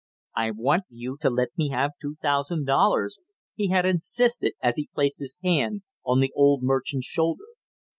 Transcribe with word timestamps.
"I 0.35 0.49
want 0.49 0.85
you 0.89 1.15
to 1.21 1.29
let 1.29 1.49
me 1.55 1.69
have 1.69 1.91
two 2.01 2.15
thousand 2.23 2.65
dollars!" 2.65 3.19
he 3.53 3.69
had 3.69 3.85
insisted, 3.85 4.53
as 4.59 4.77
he 4.77 4.89
placed 4.95 5.19
his 5.19 5.37
hand 5.43 5.83
on 6.03 6.21
the 6.21 6.33
old 6.35 6.63
merchant's 6.63 7.05
shoulder. 7.05 7.45